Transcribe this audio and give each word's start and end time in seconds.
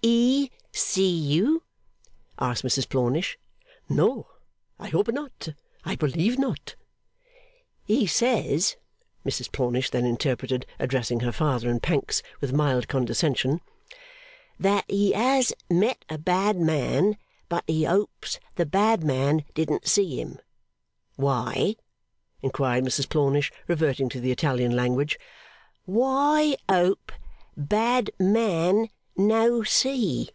'E 0.00 0.48
see 0.72 1.08
you?' 1.10 1.64
asked 2.38 2.62
Mrs 2.62 2.88
Plornish. 2.88 3.36
'No. 3.88 4.28
I 4.78 4.90
hope 4.90 5.08
not. 5.08 5.48
I 5.84 5.96
believe 5.96 6.38
not.' 6.38 6.76
'He 7.84 8.06
says,' 8.06 8.76
Mrs 9.26 9.50
Plornish 9.50 9.90
then 9.90 10.06
interpreted, 10.06 10.66
addressing 10.78 11.20
her 11.20 11.32
father 11.32 11.68
and 11.68 11.82
Pancks 11.82 12.22
with 12.40 12.52
mild 12.52 12.86
condescension, 12.86 13.60
'that 14.60 14.84
he 14.86 15.10
has 15.12 15.52
met 15.68 16.04
a 16.08 16.16
bad 16.16 16.58
man, 16.60 17.18
but 17.48 17.64
he 17.66 17.82
hopes 17.82 18.38
the 18.54 18.64
bad 18.66 19.02
man 19.02 19.44
didn't 19.54 19.88
see 19.88 20.20
him 20.20 20.38
Why,' 21.16 21.74
inquired 22.40 22.84
Mrs 22.84 23.08
Plornish, 23.08 23.50
reverting 23.66 24.08
to 24.10 24.20
the 24.20 24.30
Italian 24.30 24.76
language, 24.76 25.18
'why 25.86 26.56
ope 26.68 27.10
bad 27.56 28.12
man 28.20 28.90
no 29.20 29.64
see? 29.64 30.30